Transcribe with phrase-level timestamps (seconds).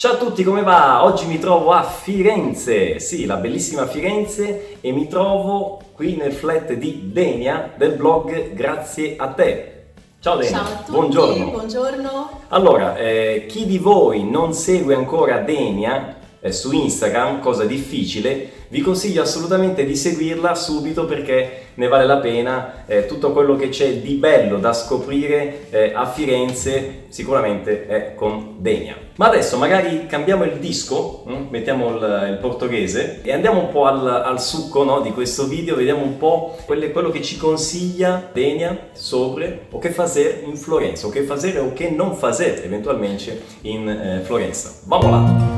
[0.00, 1.04] Ciao a tutti, come va?
[1.04, 6.72] Oggi mi trovo a Firenze, sì, la bellissima Firenze e mi trovo qui nel flat
[6.72, 9.82] di Denia del blog Grazie a te.
[10.20, 11.50] Ciao Denia, Ciao a tutti, buongiorno.
[11.50, 12.40] buongiorno.
[12.48, 18.80] Allora, eh, chi di voi non segue ancora Denia eh, su Instagram, cosa difficile, vi
[18.80, 22.84] consiglio assolutamente di seguirla subito perché ne vale la pena.
[22.86, 28.56] eh, tutto quello che c'è di bello da scoprire eh, a Firenze sicuramente è con
[28.58, 28.96] Denia.
[29.16, 31.46] Ma adesso magari cambiamo il disco, hm?
[31.50, 35.76] mettiamo il, il portoghese e andiamo un po' al, al succo no, di questo video,
[35.76, 41.06] vediamo un po' quelle- quello che ci consiglia Denia sobre o che fazer in Florenza,
[41.06, 44.70] o che fazer o che non fazer eventualmente in eh, Florenza.
[44.86, 45.49] Vamos lá!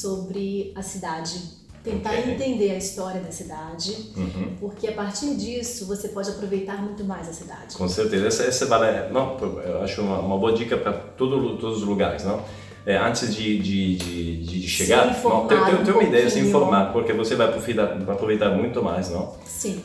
[0.00, 1.38] Sobre a cidade,
[1.84, 2.32] tentar Ok.
[2.34, 4.56] entender a história da cidade, Mhm.
[4.60, 7.74] porque a partir disso você pode aproveitar muito mais a cidade.
[7.76, 11.78] Com certeza, essa, essa vale, não, eu acho uma, uma boa dica para todo, todos
[11.78, 12.42] os lugares, não?
[12.86, 16.92] É, antes de, de, de, de chegar, não, ter, ter, um uma ideia, se informar,
[16.92, 19.34] porque você vai aproveitar, vai aproveitar muito mais, não?
[19.44, 19.82] Sim,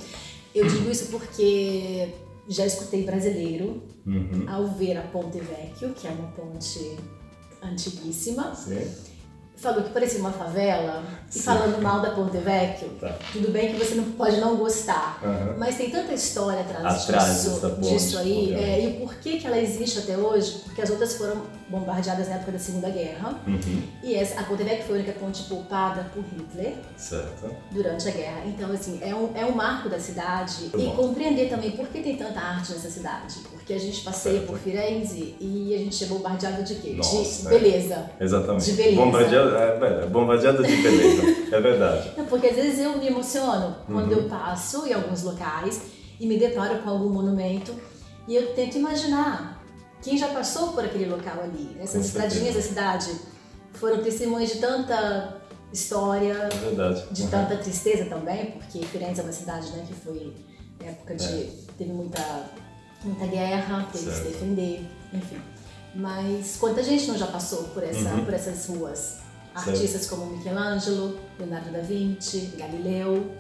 [0.54, 2.10] eu digo isso porque
[2.48, 4.46] já escutei brasileiro Uhum.
[4.48, 6.96] ao ver a Ponte Vecchio, que é uma ponte
[7.62, 8.88] antiguíssima, Sim.
[9.58, 11.04] Falou que parecia uma favela
[11.34, 12.90] e falando mal da Ponte Vecchio.
[13.00, 13.16] Tá.
[13.32, 15.56] Tudo bem que você não pode não gostar, Aham.
[15.58, 18.54] mas tem tanta história atrás, Atrás disso, ponte, disso aí.
[18.54, 20.62] é, e o porquê que ela existe até hoje?
[20.66, 23.40] Porque as outras foram bombardeadas na época da Segunda Guerra.
[23.48, 23.82] Uhum.
[24.04, 27.50] E essa, a Ponte Vecchio foi a única ponte poupada por Hitler Certo.
[27.72, 28.42] durante a guerra.
[28.46, 30.62] Então, assim, é um, é um marco da cidade.
[30.62, 30.96] Muito e bom.
[30.96, 33.36] compreender também por que tem tanta arte nessa cidade.
[33.52, 34.48] Porque a gente passeia Certo.
[34.48, 36.94] por Firenze e a gente é bombardeado de quê?
[36.96, 37.60] Nossa, de é.
[37.60, 38.10] beleza.
[38.20, 38.66] Exatamente.
[38.66, 38.96] De beleza.
[39.02, 42.12] Bombardeado, é, é, bombardeado de beleza, é verdade.
[42.18, 44.20] Não, porque às vezes eu me emociono quando Uhum.
[44.24, 45.82] eu passo em alguns locais
[46.20, 47.74] e me deparo com algum monumento
[48.28, 49.64] e eu tento imaginar
[50.02, 51.76] quem já passou por aquele local ali.
[51.82, 53.12] Essas estradinhas da cidade
[53.74, 55.38] foram testemunhas de tanta
[55.74, 57.30] história, É de Uhum.
[57.30, 60.34] tanta tristeza também, porque Firenze é uma cidade né, que foi
[60.80, 61.46] época de.
[61.78, 62.22] teve muita,
[63.04, 65.38] muita guerra, teve que se defender, enfim.
[65.96, 68.26] Mas quanta gente não já passou por, essa, Uhum.
[68.26, 69.18] por essas ruas?
[69.56, 73.32] Artistas como Michelangelo, Leonardo da Vinci, Galileu.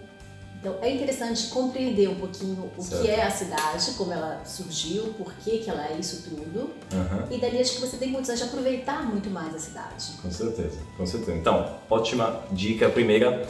[0.60, 3.04] Então é interessante compreender um pouquinho o Certo.
[3.04, 6.72] que é a cidade, como ela surgiu, por que, que ela é isso tudo.
[6.92, 7.28] Aham.
[7.30, 10.14] E dali acho que você tem condições de aproveitar muito mais a cidade.
[10.22, 11.38] Com certeza, com certeza.
[11.38, 12.90] Então, ótima dica.
[12.90, 13.48] Primeira,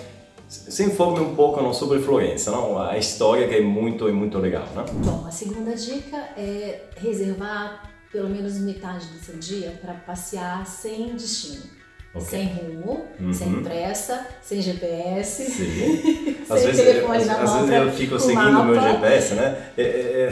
[0.47, 2.77] se informe um pouco não, sobre Florença, não?
[2.81, 4.67] a história que é muito, é muito legal.
[4.75, 4.83] Né?
[5.05, 11.15] Bom, a segunda dica é reservar pelo menos metade do seu dia para passear sem
[11.15, 11.63] destino.
[12.15, 12.25] Ok.
[12.29, 13.33] Sem rumo, Uhum.
[13.33, 16.35] sem pressa, sem GPS, Sim.
[16.49, 17.53] Às sem vezes, telefone às, na às mão.
[17.65, 18.81] vezes pra- eu fico seguindo o meu.
[18.81, 19.71] GPS, né?
[19.77, 20.29] É, é,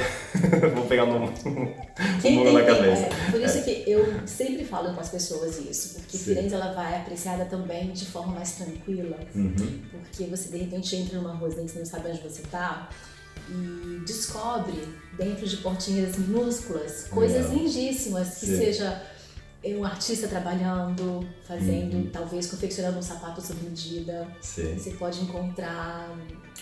[0.63, 1.73] é, Vou pegar um, um
[2.21, 3.03] Quem tem na cabeça.
[3.03, 6.23] é, por isso que eu sempre falo com as pessoas isso, porque Sim.
[6.35, 9.53] Firenze ela vai apreciada também de forma mais tranquila, Uhum.
[9.91, 12.89] porque você de repente entra numa rua e você não sabe onde você está
[13.49, 14.77] e descobre
[15.17, 17.57] dentro de portinhas minúsculas coisas Legal.
[17.63, 18.57] lindíssimas que Sim.
[18.57, 19.01] seja
[19.65, 22.09] um artista trabalhando, fazendo, Uhum.
[22.11, 24.27] talvez confeccionando um sapato sob medida.
[24.41, 24.77] Sim.
[24.77, 26.09] Você pode encontrar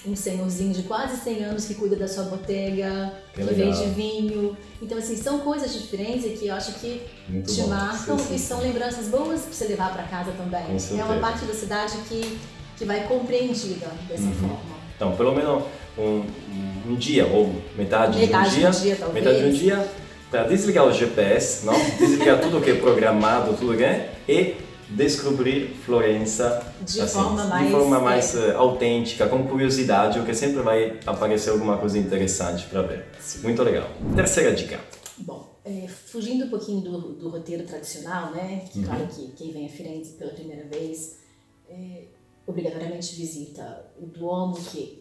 [0.05, 4.55] um senhorzinho de quase 100 anos que cuida da sua botega, Que que, vende vinho.
[4.81, 7.67] Então, assim, são coisas diferentes que eu acho que Muito te bom.
[7.67, 10.63] marcam Sim, sim, e são lembranças boas para você levar para casa também.
[10.99, 12.37] É uma parte da cidade que,
[12.77, 14.33] que vai compreendida dessa Uhum.
[14.33, 14.81] forma.
[14.95, 15.63] Então, pelo menos
[15.97, 16.23] um,
[16.87, 19.25] um dia, ou metade, Metade de um dia, do dia, talvez.
[19.25, 19.91] metade de um dia,
[20.31, 21.73] para desligar o GPS, não?
[21.99, 24.55] desligar tudo que é programado, tudo que é, e
[24.89, 27.65] descobrir Florença De assim, forma mais.
[27.67, 32.65] de forma mais é, eh, autêntica, com curiosidade, porque sempre vai aparecer alguma coisa interessante
[32.67, 33.05] para ver.
[33.19, 33.39] sim.
[33.41, 33.89] Muito legal.
[34.15, 34.79] Terceira dica.
[35.19, 38.63] Bom, é, fugindo um pouquinho do, do roteiro tradicional, né?
[38.71, 38.85] Que Uhum.
[38.85, 41.17] claro que quem vem a Firenze pela primeira vez
[41.69, 42.03] é,
[42.45, 45.00] obrigatoriamente visita o Duomo, que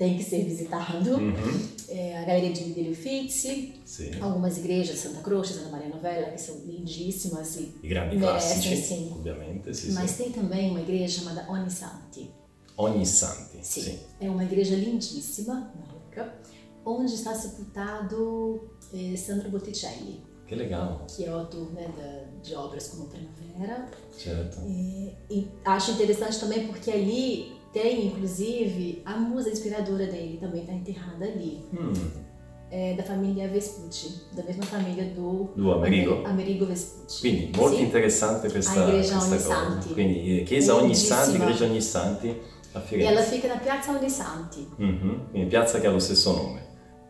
[0.00, 1.68] tem que ser visitado, Uhum.
[1.90, 4.18] é, a Galeria de Miguel Uffizi, Sim.
[4.18, 9.12] algumas igrejas, Santa Croce, Santa Maria Novella, que são lindíssimas e E grandi Merecem, sim.
[9.12, 9.74] ovviamente.
[9.74, 10.22] Sì, Mas sì.
[10.22, 12.30] tem também uma igreja chamada Onisanti.
[12.78, 13.58] Ogni santi.
[13.60, 13.82] Sim.
[13.82, 13.98] Sì.
[14.20, 16.34] É uma igreja lindíssima, barroca,
[16.82, 21.04] onde está sepultado eh, Sandro Botticelli, Che legal.
[21.14, 23.86] que é o autor né, da- de obras como Primavera.
[24.16, 24.60] Certo.
[24.66, 30.72] E, e acho interessante também porque ali tem, inclusive, a musa inspiradora dele também está
[30.72, 31.64] enterrada ali.
[31.72, 31.92] Hum.
[32.72, 36.22] É da família Vespucci, da mesma família do Do Amerigo.
[36.24, 37.18] Amerigo Vespucci.
[37.20, 37.82] Quindi molto Sì.
[37.82, 39.78] interessante questa, questa cosa.
[39.92, 42.28] Quindi eh, chiesa ogni santi, igreja ogni santi,
[42.72, 43.10] A E Firenze.
[43.12, 44.68] ela fica na Piazza Unisanti.
[44.76, 46.68] Mhm, Quindi piazza che ha lo stesso nome.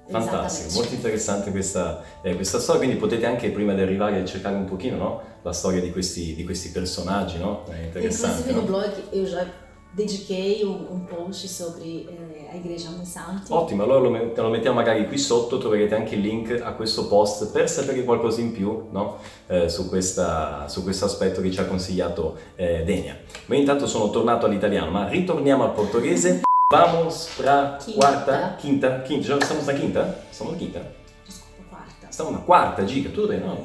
[0.08, 4.64] Fantastico, molto interessante questa, eh, questa storia, quindi potete anche prima di arrivare cercare un
[4.64, 5.20] pochino no?
[5.42, 7.64] la storia di questi, di questi personaggi, no?
[7.68, 8.48] È interessante.
[8.48, 8.66] Inclusive no no?
[8.66, 9.44] blog eu já
[9.92, 13.52] dediquei um, um post sobre eh, a Igreja Unisanti.
[13.52, 17.08] Ottimo, allora lo, te lo mettiamo magari qui sotto, troverete anche il link a questo
[17.08, 19.16] post per sapere qualcosa in più no?
[19.46, 23.18] Eh, su, questa- su questo aspetto che ci ha consigliato eh, Denia.
[23.46, 26.42] Ma intanto sono tornato all'italiano, ma ritorniamo al portoghese.
[26.72, 27.98] Vamos pra Quinta.
[27.98, 30.22] quarta, quinta, quinta, estamos na quinta?
[30.30, 30.80] Estamos na quinta?
[31.26, 32.06] Desculpa, quarta.
[32.08, 33.56] Estamos na quarta dica, tudo bem, não,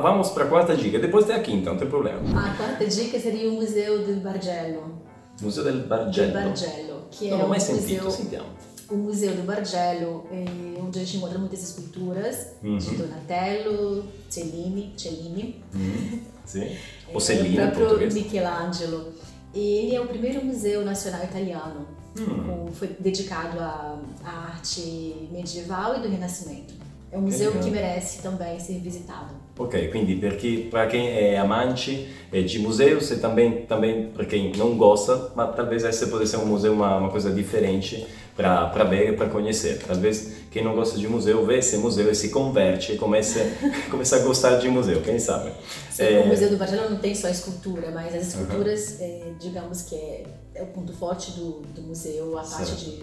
[0.00, 2.18] Vamos para a quarta dica, depois tem a quinta, não tem problema.
[2.30, 5.09] A quarta dica seria o Museu del Bargello.
[5.40, 6.32] Museu del Del Bargello.
[6.32, 8.46] Bargello, que Non é ho um mai sentito, museu sentiamo.
[8.90, 10.44] O Museu do Bargello, é
[10.80, 12.96] onde a gente encontra muitas esculturas de Uhum.
[12.98, 16.60] Donatello, Cellini, Cellini Mhm, Sì.
[16.60, 16.76] é,
[17.14, 18.14] O Cellini o in próprio português.
[18.14, 19.12] Michelangelo.
[19.54, 21.86] Ele é o primeiro museu nacional italiano,
[22.18, 22.66] Hum.
[22.66, 26.74] com- foi dedicado à, à arte medieval e do Renascimento.
[27.12, 29.34] É um museu que merece também ser visitado.
[29.60, 34.52] Ok, quindi per chi, para quem é amante de museus e também, também para quem
[34.56, 39.12] não gosta, mas talvez esse pode ser um museu uma, uma coisa diferente para ver
[39.12, 39.78] e para conhecer.
[39.86, 43.40] Talvez quem não gosta de museu vê esse museu e se converte e começa,
[43.90, 45.52] começa a gostar de museu, quem sabe.
[45.90, 46.20] Sim, É.
[46.22, 50.24] O Museu do Bargello não tem só escultura, mas as esculturas, é, digamos que é,
[50.54, 52.78] é o ponto forte do, do museu, a parte Certo.
[52.78, 52.96] de,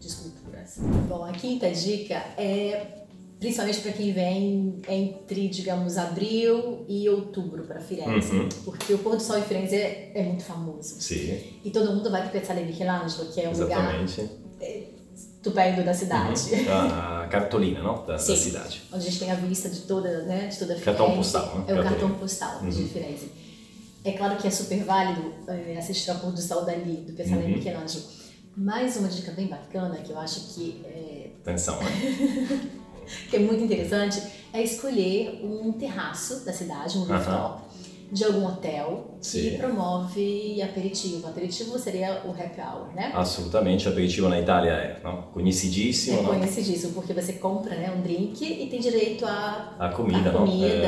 [0.00, 0.78] de esculturas.
[1.08, 3.01] Bom, a quinta dica é
[3.42, 8.48] principalmente para quem vem entre, digamos, abril e outubro para Firenze, Uhum.
[8.64, 11.00] porque o pôr do sol em Firenze é, é muito famoso.
[11.00, 14.30] Sì, E todo mundo vai para Piazzale Michelangelo, que é um lugar esattamente.
[15.14, 16.40] estupendo da cidade.
[16.54, 16.72] Uhum.
[16.72, 17.94] A cartolina, no?
[18.06, 18.36] Da, da Sim.
[18.36, 18.82] cidade.
[18.92, 20.84] onde a gente tem a vista de toda, né, de toda Firenze.
[20.84, 21.64] Cartão postal, né?
[21.66, 22.88] É o cartão postal de Uhum.
[22.88, 23.28] Firenze.
[24.04, 27.42] É claro que é super válido é, assistir ao pôr do sol dali, do Piazzale
[27.44, 27.56] Uhum.
[27.56, 28.04] Michelangelo.
[28.56, 31.90] Mais uma dica bem bacana, que eu acho que é, Atenção, né?
[33.30, 34.20] que é muito interessante,
[34.52, 37.62] é escolher um terraço da cidade, um rooftop,
[38.12, 39.56] de algum hotel que Sim.
[39.56, 41.26] promove aperitivo.
[41.26, 43.10] Aperitivo seria o happy hour, né?
[43.14, 45.22] Assolutamente, aperitivo na Itália é no?
[45.32, 46.28] conhecidíssimo, É no?
[46.28, 50.86] conhecidíssimo, porque você compra né, um drink e tem direito a, A comida, a comida.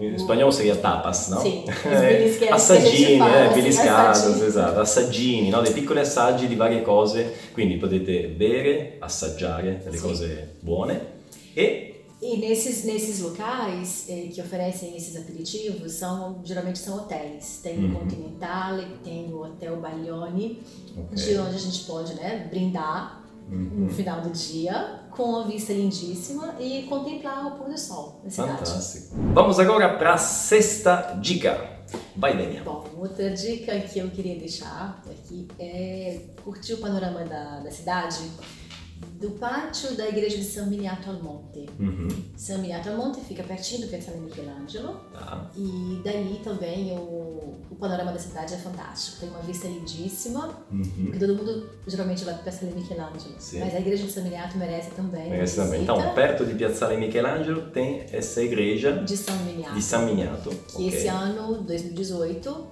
[0.00, 1.40] É, em espanhol seria tapas, no?
[1.40, 4.46] Sim, os belisquetti que a gente assaggini, fala, eh, assim, beliscadas, assaggini.
[4.46, 5.62] esatto, assaggini, no?
[5.62, 10.02] dei piccoli assaggi di varie cose, quindi potete bere, assaggiare delle Sì.
[10.02, 11.11] cose buone
[11.56, 11.92] e
[12.24, 17.58] E nesses, nesses locais eh, que oferecem esses aperitivos, são, geralmente são hotéis.
[17.62, 17.96] Tem Uhum.
[17.96, 20.62] o Continentale, tem o Hotel Baglioni,
[20.96, 21.16] Ok.
[21.16, 23.86] de onde a gente pode né, brindar Mhm.
[23.86, 28.30] no final do dia com uma vista lindíssima e contemplar o pôr do sol na
[28.30, 28.52] cidade.
[28.70, 29.16] Fantastico.
[29.34, 31.82] Vamos agora para a sexta dica.
[32.16, 32.62] Vai, Denia.
[32.62, 38.20] Bom, outra dica que eu queria deixar aqui é curtir o panorama da, da cidade
[39.20, 41.68] do pátio da igreja de San Miniato al Monte.
[42.36, 45.50] San Miniato al Monte fica pertinho do Piazzale Michelangelo Tá.
[45.56, 49.20] e daí também o, o panorama da cidade é fantástico.
[49.20, 50.48] Tem uma vista lindíssima,
[51.04, 53.60] porque todo mundo geralmente vai para Piazzale Michelangelo, Sim.
[53.60, 55.82] mas a igreja de San Miniato merece também Merece também.
[55.82, 59.80] Então, perto di Piazzale Michelangelo tem essa igreja de San Miniato.
[59.80, 60.50] San Miniato.
[60.50, 60.88] que ok?
[60.88, 62.66] esse ano, 2018,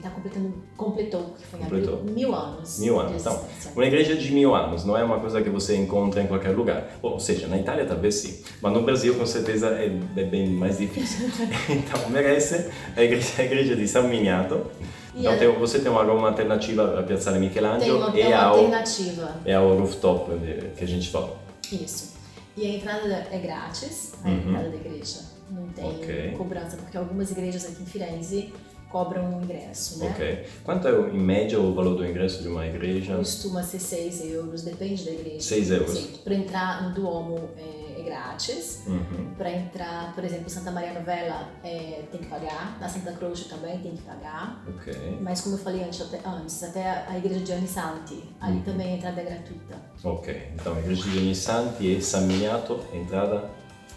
[0.00, 1.94] está completando, completou, porque foi em Completou.
[2.00, 2.78] abril, mil anos.
[2.80, 3.44] Mil de anos, então.
[3.74, 6.98] Uma igreja de mil anos, não é uma coisa que você encontra em qualquer lugar.
[7.02, 10.78] Ou seja, na Itália talvez sim, mas no Brasil com certeza é, é bem mais
[10.78, 11.28] difícil.
[11.68, 14.66] então merece a igreja, a igreja di San Miniato.
[15.14, 18.54] Então tem- você tem alguma alternativa a Piazzale Tem Michelangelo uma, e é uma ao,
[18.58, 21.36] alternativa, e ao rooftop de- que a gente falou.
[21.72, 22.14] isso.
[22.56, 24.38] E a entrada é grátis, a Uhum.
[24.50, 25.20] entrada da igreja.
[25.50, 26.34] Não tem Ok.
[26.38, 28.52] cobrança, porque algumas igrejas aqui em Firenze
[28.90, 30.10] cobram um ingresso, né?
[30.10, 30.46] Ok.
[30.64, 33.16] Quanto é em média o valor do ingresso de uma igreja?
[33.16, 35.40] Costuma ser 6 euros, depende da igreja.
[35.40, 35.98] 6 euros.
[36.24, 38.82] Para entrar no Duomo é, é grátis.
[38.86, 39.32] Uhum.
[39.38, 42.76] Para entrar, por exemplo, Santa Maria Novella é, tem que pagar.
[42.80, 44.62] Na Santa Croce também tem que pagar.
[44.68, 45.18] Ok.
[45.20, 48.62] Mas como eu falei antes, até, antes, até a igreja de Anisanti, ali Uhum.
[48.62, 49.76] também a entrada é gratuita.
[50.02, 50.48] Ok.
[50.54, 53.48] Então, a igreja de Ognissanti e San Miniato, entrada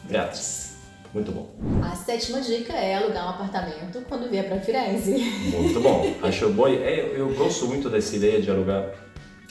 [0.08, 0.73] grátis.
[1.14, 1.48] Muito bom.
[1.84, 5.12] A sétima dica é alugar um apartamento quando vier para Firenze.
[5.56, 6.12] Muito bom.
[6.24, 6.68] Acho bom.
[6.68, 8.92] É, eu gosto muito dessa ideia de alugar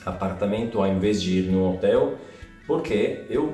[0.04, 2.14] apartamento ao invés de ir num hotel,
[2.66, 3.52] porque eu,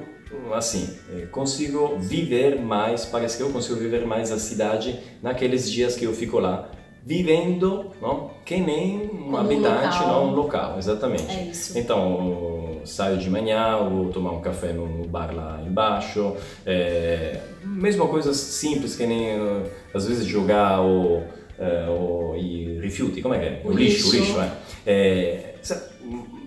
[0.54, 5.94] assim, eh, consigo viver mais, parece que eu consigo viver mais a cidade naqueles dias
[5.94, 6.70] que eu fico lá,
[7.04, 8.30] vivendo, não?
[8.44, 10.06] Que nem um Como um habitante, local.
[10.08, 11.30] não um local, exatamente.
[11.30, 11.78] É isso.
[11.78, 12.57] Então,
[12.88, 16.34] saio de manhã, vou tomar um café no, bar lá embaixo.
[16.66, 19.62] É, mesma coisa simples que nem eh,
[19.94, 21.22] às vezes jogar o,
[21.58, 23.62] eh, o i rifiuti, como é que é?
[23.64, 24.38] O lixo, o lixo.
[24.38, 24.50] lixo, é.
[24.86, 25.54] É,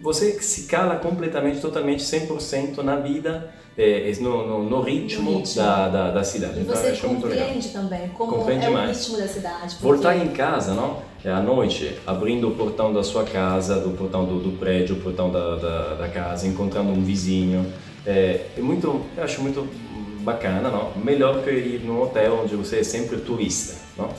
[0.01, 5.61] você se cala completamente, totalmente, 100% na vida, é, no, no, no, ritmo, No ritmo.
[5.61, 6.59] Da, da, da cidade.
[6.59, 7.45] E Então, você acho muito legal.
[7.45, 8.97] compreende também como Compreende é o mais.
[8.99, 9.75] ritmo da cidade.
[9.75, 10.97] porque- Voltar em casa, não?
[11.23, 14.99] É à noite, abrindo o portão da sua casa, do portão do, do prédio, o
[14.99, 17.71] portão da, da, da casa, encontrando um vizinho.
[18.05, 19.67] É, é muito, eu acho muito
[20.21, 20.91] bacana, não?
[21.03, 24.09] Melhor que ir num hotel onde você é sempre turista, não?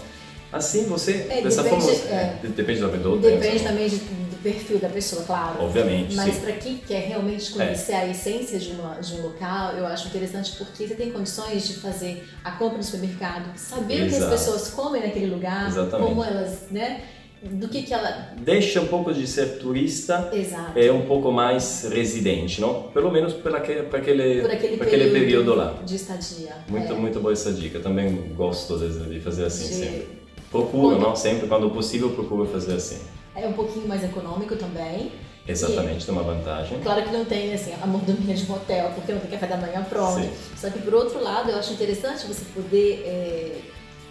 [0.52, 2.36] Assim você, É, dessa depende- forma, é.
[2.42, 3.70] de- depende do hotel, Depende não?
[3.70, 4.00] também de-
[4.42, 5.62] perfil da pessoa, claro.
[5.64, 9.86] Obviamente, Mas para quem quer realmente conhecer a essência de, uma, de um local, eu
[9.86, 14.14] acho interessante porque você tem condições de fazer a compra no supermercado, saber o que
[14.14, 14.30] as Exato.
[14.32, 16.08] pessoas comem naquele lugar, Exatamente.
[16.08, 17.02] como elas, né?
[17.44, 18.28] Do que que ela.
[18.38, 20.78] Deixa um pouco de ser turista Exato.
[20.78, 22.84] é um pouco mais residente, não?
[22.84, 25.74] Pelo menos para aquele, para aquele, aquele período, período lá.
[25.84, 26.54] de estadia.
[26.68, 26.96] Muito, é.
[26.96, 27.80] muito boa essa dica.
[27.80, 30.08] Também gosto de, de fazer assim De- sempre.
[30.52, 31.16] Procuro, Quando- não?
[31.16, 32.98] Sempre, quando possível, procuro fazer assim.
[33.34, 35.12] É um pouquinho mais econômico também.
[35.46, 36.78] Exatamente, tem uma vantagem.
[36.80, 39.56] Claro que não tem assim, a mordomia de um hotel, porque não tem café da
[39.56, 40.20] manhã pronto.
[40.20, 40.30] Sim.
[40.56, 43.58] Só que por outro lado, eu acho interessante você poder é,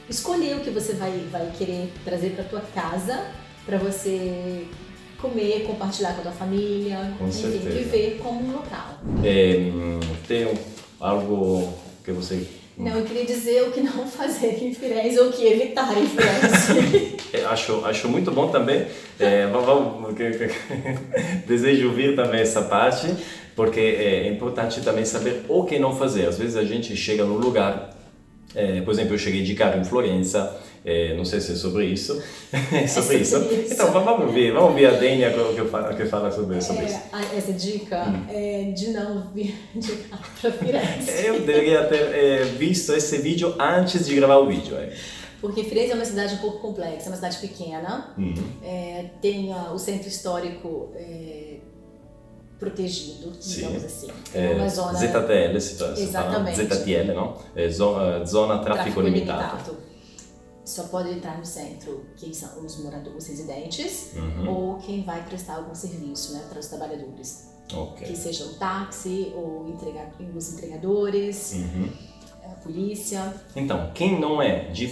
[0.09, 3.27] escolher o que você vai, vai querer trazer para tua casa,
[3.65, 4.67] para você
[5.19, 8.99] comer, compartilhar com a tua família, Com enfim, viver como um local.
[9.23, 10.51] É, hum, tem
[10.99, 11.73] algo
[12.03, 12.45] que você...
[12.81, 16.05] Não, eu queria dizer o que não fazer em Firenze ou o que evitar em
[16.07, 17.21] Firenze.
[17.33, 18.85] É, acho, acho muito bom também.
[19.17, 20.13] É, vamos-
[21.47, 23.07] desejo ouvir também essa parte,
[23.55, 26.25] porque é importante também saber o que não fazer.
[26.27, 27.95] Às vezes a gente chega num lugar,
[28.53, 31.85] é, por exemplo, eu cheguei de carro em Florença, é, não sei se é sobre
[31.85, 32.21] isso,
[32.51, 33.61] é sobre sobre isso.
[33.63, 33.73] isso.
[33.73, 36.99] Então vamos ver, vamos ver a Dênia que fala, que fala sobre, sobre isso.
[37.13, 38.25] É, essa dica Hum.
[38.29, 41.25] é de não vir de carro para Firenze.
[41.25, 44.75] Eu deveria ter é, visto esse vídeo antes de gravar o vídeo.
[44.77, 44.93] É.
[45.39, 48.33] Porque Firenze é uma cidade um pouco complexa, é uma cidade pequena, Uhum.
[48.63, 51.55] é, tem o centro histórico é,
[52.59, 53.55] protegido, Sim.
[53.55, 54.07] digamos assim.
[54.35, 56.63] É, É uma zona ZTL, se se fala, Exatamente.
[56.63, 57.37] ZTL, não?
[57.55, 59.75] É zona, zona tráfico, limitado.
[60.71, 64.49] Só pode entrar no centro quem são os moradores, os residentes, Uhum.
[64.49, 67.49] ou quem vai prestar algum serviço né, para os trabalhadores.
[67.73, 68.07] Ok.
[68.07, 71.89] Que seja o táxi, ou entrega, os entregadores, Uhum.
[72.45, 73.33] a polícia.
[73.53, 74.87] Então, quem não é de,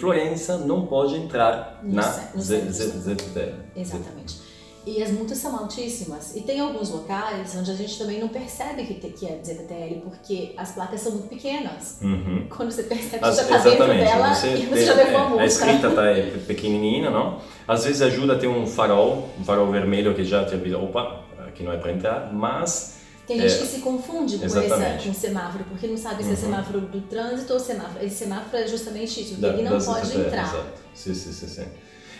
[0.00, 3.54] Florença não pode entrar No na ce- no Z- centro Z- ZTL.
[3.76, 4.40] Exatamente.
[4.88, 6.34] E as multas são altíssimas.
[6.34, 10.00] E tem alguns locais onde a gente também não percebe que, te- que é ZTL,
[10.02, 11.98] porque as placas são muito pequenas.
[12.00, 12.46] Uhum.
[12.48, 15.24] Quando você percebe As- já tá dentro exatamente, dela você e você já levou a
[15.24, 15.42] é, multa.
[15.42, 17.38] a escrita tá é pequenininha, não?
[17.66, 21.22] Às vezes ajuda a ter um farol, um farol vermelho que já te avisa, opa,
[21.46, 24.62] aqui não é para entrar, mas Tem gente É, que se confunde com, essa,
[25.04, 26.36] com semáforo, porque não sabe se é Uhum.
[26.38, 28.02] semáforo do trânsito ou semáforo.
[28.02, 30.44] Esse semáforo é justamente isso, porque da- ele não pode entrar.
[30.44, 30.80] Exato.
[30.94, 31.66] Sim, sim, sim, sim.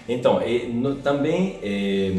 [0.09, 0.41] Então,
[0.73, 2.12] no- também eh,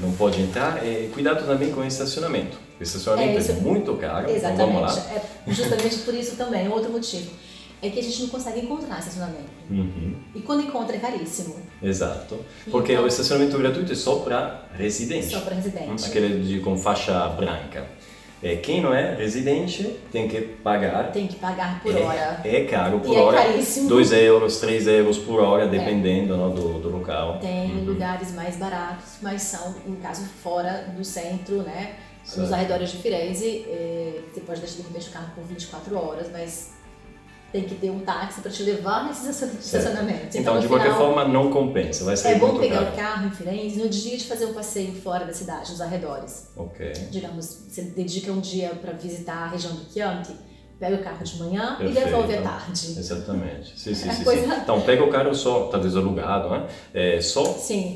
[0.00, 2.56] não pode entrar, eh, cuidado também com o estacionamento.
[2.80, 4.88] O estacionamento É, é, isso- muito caro, então vamos lá.
[4.88, 5.26] Exatamente.
[5.46, 7.30] É justamente por isso também, outro motivo.
[7.80, 9.50] É que a gente não consegue encontrar estacionamento.
[9.68, 10.14] Uhum.
[10.36, 11.56] E quando encontra é caríssimo.
[11.82, 12.38] Exato.
[12.70, 15.26] Porque Então- o estacionamento gratuito é só para residente.
[15.30, 16.04] Só para residente.
[16.06, 17.86] Aquele de, com faixa branca.
[18.42, 21.12] É, quem não é residente tem que pagar.
[21.12, 22.40] Tem que pagar por é, hora.
[22.44, 23.36] É caro por E é hora.
[23.36, 23.88] caríssimo.
[23.88, 27.38] 2 euros, 3 euros por hora, dependendo não, do, do local.
[27.40, 27.84] Tem Uhum.
[27.84, 31.94] lugares mais baratos, mas são, em caso, fora do centro, né?
[32.24, 32.52] Nos Certo.
[32.54, 36.72] arredores de Firenze, eh, você pode deixar de repente o carro por 24 horas, mas
[37.52, 40.36] tem que ter um táxi para te levar nesse estacion- estacionamento.
[40.38, 42.04] Então, no de qualquer final, forma, não compensa.
[42.04, 42.92] Vai é bom pegar caro.
[42.92, 46.48] o carro em Firenze no dia de fazer um passeio fora da cidade, nos arredores.
[46.56, 46.90] Ok.
[47.10, 50.32] Digamos, você dedica um dia para visitar a região do Chianti,
[50.80, 52.04] pega o carro de manhã e Perfeito.
[52.06, 52.86] devolve à tarde.
[52.98, 53.78] Exatamente.
[53.78, 54.60] Sim, sim, É sim, coisa- sim.
[54.62, 56.66] Então, pega o carro só, talvez alugado, né?
[56.94, 57.44] É, só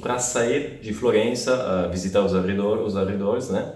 [0.03, 3.73] para sair de Florença, visitar os arredores, os arredores, né?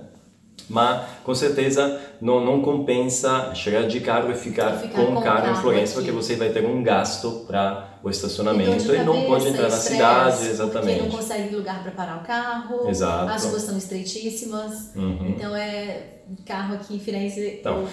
[0.68, 5.20] Mas com certeza não, não compensa chegar de carro e ficar, E ficar com com
[5.22, 5.94] carro em Florença, aqui.
[5.94, 9.64] porque você vai ter um gasto para o estacionamento dor de e não pode entrar
[9.64, 11.08] na cidade, Porque não exatamente.
[11.16, 13.30] consegue lugar para parar o carro, Exato.
[13.32, 14.94] as ruas são estreitíssimas.
[14.94, 15.34] Uhum.
[15.36, 16.02] Então é
[16.46, 17.86] carro aqui em Firenze Então,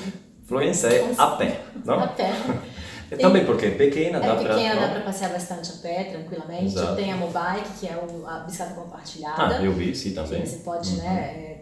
[0.45, 1.99] Florença é a pé, não?
[1.99, 2.31] a pé.
[3.09, 4.53] E Também porque é pequena, dá É para...
[4.53, 6.65] pequena, dá para passear bastante a pé, tranquilamente.
[6.75, 6.93] Exato.
[6.97, 7.93] Tem a Mobike, que é
[8.27, 9.55] a bicicleta compartilhada.
[9.59, 10.45] Ah, eu vi, sim, que também.
[10.45, 10.97] você pode Uhum.
[10.97, 11.61] né, é,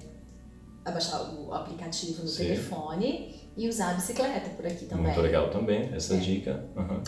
[0.86, 2.44] abaixar o aplicativo no Sim.
[2.46, 5.06] telefone e usar a bicicleta por aqui também.
[5.06, 6.18] Muito legal também, essa É.
[6.18, 6.64] dica.
[6.76, 7.02] Uhum.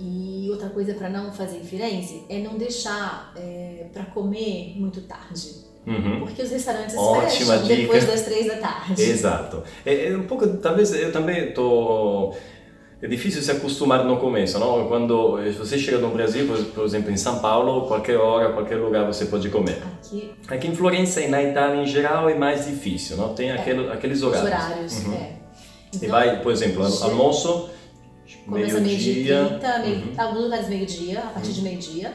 [0.00, 5.00] E outra coisa para não fazer em Firenze é não deixar é, para comer muito
[5.02, 5.70] tarde.
[5.86, 6.20] Uhum.
[6.20, 7.76] Porque os restaurantes Ótima fecham dica.
[7.76, 9.00] depois das três da tarde.
[9.02, 9.62] Exato.
[9.84, 12.36] É, é um pouco, talvez eu também estou
[13.02, 14.86] é difícil se acostumar no começo, não?
[14.86, 19.04] Quando eh, você chega no Brasil, por, exemplo, em São Paulo, qualquer hora, qualquer lugar
[19.06, 19.82] você pode comer.
[20.00, 23.34] Aqui, Aqui em Florença e na Itália em geral é mais difícil, não?
[23.34, 24.52] Tem aquele, aqueles os horários.
[24.52, 25.14] horários, Uhum.
[25.14, 25.32] é.
[26.00, 27.68] E vai, por exemplo, almoço,
[28.46, 29.58] Começa meio-dia e meio-dia.
[29.60, 30.12] 30, meio, Uhum.
[30.16, 32.12] alguns lugares meio-dia, a partir de meio-dia,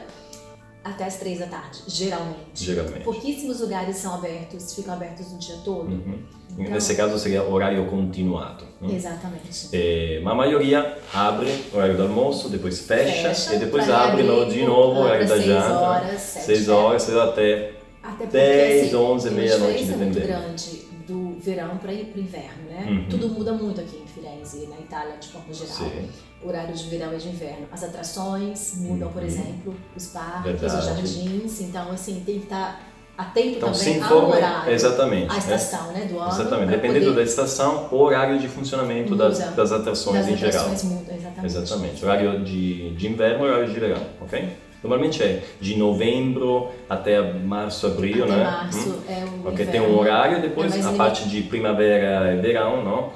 [0.90, 2.36] até as três da tarde, geralmente.
[2.54, 3.04] Geralmente.
[3.04, 5.88] Pouquíssimos lugares são abertos, ficam abertos o dia todo.
[5.90, 6.18] Uhum.
[6.58, 8.64] Então- Nesse caso seria horário continuado.
[8.80, 8.90] não?
[8.90, 9.68] Exatamente.
[9.72, 14.50] Eh, ma a maioria abre horário do almoço, depois fecha, Fecha, e depois abre abrir
[14.54, 15.78] de novo horário da seis janta.
[15.78, 16.72] horas, sete, 6 é.
[16.72, 20.20] horas, seja até Até porque, 10, assim, 11, tem uma meia-noite, dependendo.
[20.26, 22.86] grande do verão para o inverno, né?
[22.88, 23.06] Uhum.
[23.08, 25.74] Tudo muda muito aqui em Firenze, na Itália, de forma geral.
[25.76, 26.08] Sim.
[26.42, 27.66] O horário de verão e de inverno.
[27.72, 29.28] As atrações mudam, por Uhum.
[29.28, 30.86] exemplo, os parques, os Verdade.
[30.86, 31.60] jardins.
[31.60, 32.80] Então, assim, tem que estar
[33.16, 35.28] atento Então também ao horário, exatamente.
[35.28, 35.38] à né?
[35.40, 36.30] estação, né, do ano.
[36.30, 39.50] Exatamente, dependendo poder- da estação, o horário de funcionamento das, Muda.
[39.50, 40.60] das atrações das em geral.
[40.66, 41.44] atrações mudam, exatamente.
[41.46, 44.48] Exatamente, horário de, de inverno e horário de verão, ok?
[44.84, 48.44] Normalmente é de novembro até março, abril, Até né?
[48.44, 48.98] março Hum?
[49.08, 49.72] é o Ok, inverno.
[49.72, 53.10] tem um horário, depois É a limite- parte de primavera e verão, não?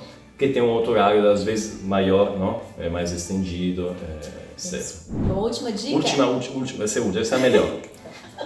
[0.46, 2.60] Que tem um outro horário, às vezes maior, não?
[2.78, 4.42] É mais estendido, é.
[4.56, 5.06] Isso.
[5.12, 5.94] Uma última dica.
[5.94, 7.76] Última, última, última, vai ser última, essa é a melhor.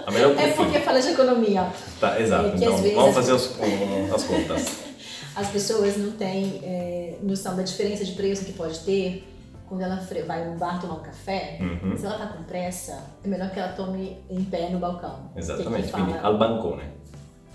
[0.05, 1.67] A melhor É porque fala de economia.
[1.99, 2.49] Tá, exato.
[2.49, 4.87] é Então, vezes vamos as- fazer um, as contas.
[5.35, 9.23] As pessoas não têm é, noção da diferença de preço que pode ter
[9.67, 9.95] quando ela
[10.27, 11.59] vai no bar tomar um café.
[11.61, 11.95] Uhum.
[11.97, 15.29] Se ela tá com pressa, é melhor que ela tome em pé no balcão.
[15.35, 16.83] Exatamente, Que quindi fala al bancone.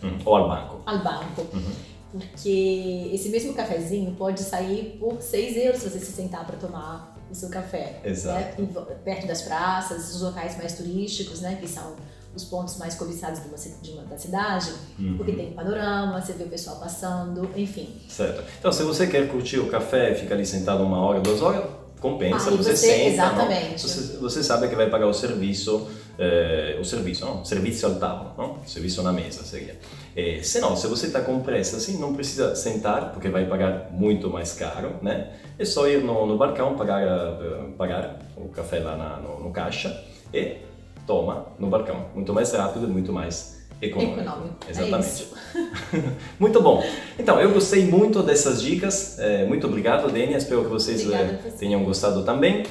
[0.03, 0.83] Hum, Ou al banco.
[0.87, 1.43] al banco.
[1.53, 1.73] Uhum.
[2.13, 7.17] Porque esse mesmo cafezinho pode sair por 6 euros se você se sentar para tomar
[7.31, 8.01] o seu café.
[8.05, 8.39] Exato.
[8.39, 8.55] né?
[8.59, 11.57] Em vo- Perto das praças, os locais mais turísticos, né?
[11.61, 11.97] Que são
[12.35, 14.71] os pontos mais cobiçados de uma, de uma- da cidade.
[14.99, 15.17] Uhum.
[15.17, 17.95] Porque tem panorama, você vê o pessoal passando, enfim.
[18.09, 18.43] Certo.
[18.59, 21.65] Então, se você quer curtir o café e ficar ali sentado uma hora, duas horas,
[22.01, 23.83] compensa, Aí você, você- senta, exatamente.
[23.83, 25.89] Você, você sabe que vai pagar o serviço,
[26.19, 27.45] eh, o serviço, não?
[27.45, 28.57] Serviço al tavolo, não?
[28.67, 29.79] Serviço na mesa seria.
[30.17, 33.89] Eh, se não, se você está com pressa, assim, não precisa sentar, porque vai pagar
[33.91, 35.31] muito mais caro, né?
[35.59, 39.51] É só ir no, no balcão, pagar, eh, pagar o café lá na- no, no
[39.51, 40.03] caixa
[40.35, 40.57] e
[41.07, 42.07] toma no balcão.
[42.15, 44.21] Muito mais rápido e muito mais econômico.
[44.21, 44.57] Econômico.
[44.67, 45.07] É Exatamente.
[45.07, 45.33] isso.
[46.39, 46.83] Muito bom.
[47.19, 49.19] Então, eu gostei muito dessas dicas.
[49.19, 50.37] Eh, muito obrigado, Dênia.
[50.37, 52.63] Espero que vocês Obrigada tenham gostado também.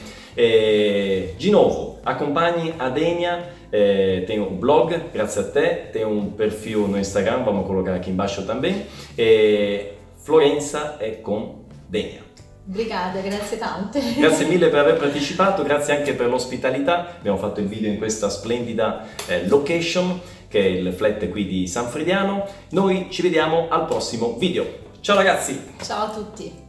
[1.37, 3.59] De novo, acompanhe a Dênia.
[3.71, 5.89] eh, tem um blog, grazie a te.
[5.93, 8.85] Tem um perfil no Instagram, vamos colocar aqui embaixo também.
[9.17, 12.21] Eh, Florenza è con Denia.
[12.67, 13.99] Obrigada, grazie tante.
[14.17, 17.15] Grazie mille per aver partecipato, grazie anche per l'ospitalità.
[17.17, 21.67] Abbiamo fatto il video in questa splendida eh, location che è il flat qui di
[21.67, 22.45] San Frediano.
[22.71, 24.65] Noi ci vediamo al prossimo video.
[24.99, 25.59] Ciao ragazzi!
[25.81, 26.60] Ciao a tutti.